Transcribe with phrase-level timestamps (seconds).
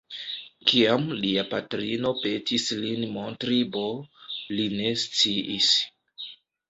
[0.69, 3.85] Kiam lia patrino petis lin montri B,
[4.57, 5.69] li ne sciis.